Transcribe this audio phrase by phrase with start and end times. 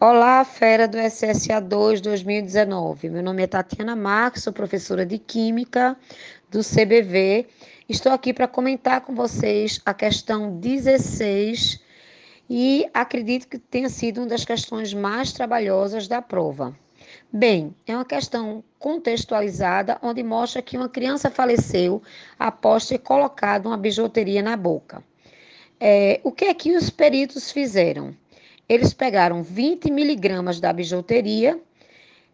[0.00, 3.08] Olá, fera do SSA 2 2019.
[3.08, 5.96] Meu nome é Tatiana Marques, sou professora de Química
[6.50, 7.46] do CBV.
[7.88, 11.80] Estou aqui para comentar com vocês a questão 16
[12.50, 16.76] e acredito que tenha sido uma das questões mais trabalhosas da prova.
[17.32, 22.02] Bem, é uma questão contextualizada onde mostra que uma criança faleceu
[22.36, 25.04] após ter colocado uma bijuteria na boca.
[25.78, 28.14] É, o que é que os peritos fizeram?
[28.68, 31.60] Eles pegaram 20 miligramas da bijuteria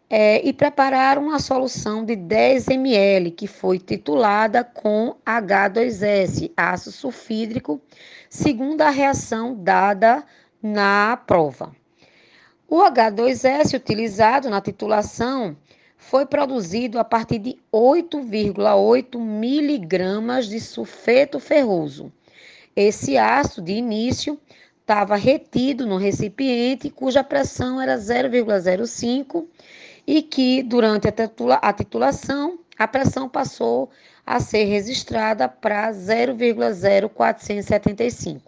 [0.09, 7.81] é, e prepararam uma solução de 10 ml, que foi titulada com H2S, ácido sulfídrico,
[8.29, 10.23] segundo a reação dada
[10.61, 11.73] na prova.
[12.67, 15.57] O H2S utilizado na titulação
[15.97, 22.11] foi produzido a partir de 8,8 miligramas de sulfeto ferroso.
[22.75, 24.39] Esse ácido, de início,
[24.91, 29.47] estava retido no recipiente cuja pressão era 0,05
[30.05, 33.89] e que durante a, titula a titulação a pressão passou
[34.25, 38.41] a ser registrada para 0,0475.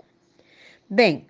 [0.90, 1.26] Bem,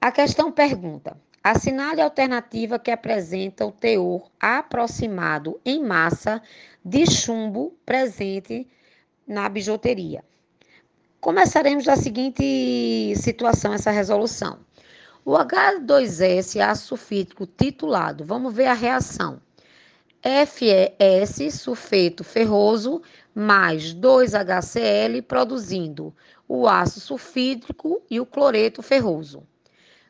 [0.00, 6.40] a questão pergunta: assinale a alternativa que apresenta o teor aproximado em massa
[6.84, 8.64] de chumbo presente
[9.26, 10.22] na bijuteria.
[11.26, 14.60] Começaremos da seguinte situação, essa resolução.
[15.24, 19.40] O H2S ácido sulfídrico titulado, vamos ver a reação.
[20.22, 23.02] FeS, sulfeto ferroso,
[23.34, 26.14] mais 2HCl, produzindo
[26.46, 29.42] o ácido sulfídrico e o cloreto ferroso.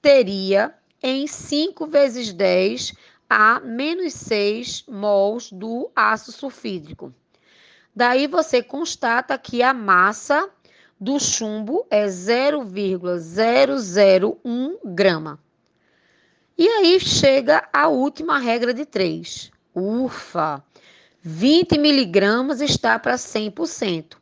[0.04, 0.72] teria
[1.02, 2.94] em 5 vezes 10
[3.28, 7.12] a menos 6 mols do ácido sulfídrico?
[7.96, 10.50] Daí você constata que a massa
[11.00, 15.40] do chumbo é 0,001 grama.
[16.58, 19.50] E aí chega a última regra de 3.
[19.74, 20.62] Ufa!
[21.22, 24.18] 20 miligramas está para 100%.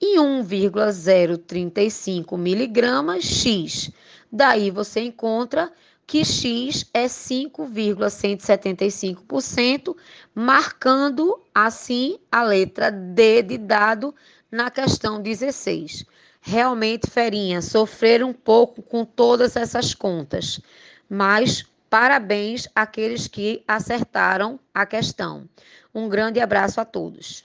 [0.00, 3.90] E 1,035 miligramas X.
[4.30, 5.72] Daí você encontra
[6.06, 9.96] que X é 5,175%,
[10.34, 14.14] marcando assim a letra D de dado
[14.50, 16.04] na questão 16.
[16.40, 20.60] Realmente, Ferinha, sofreram um pouco com todas essas contas,
[21.08, 25.48] mas parabéns àqueles que acertaram a questão.
[25.94, 27.40] Um grande abraço a todos.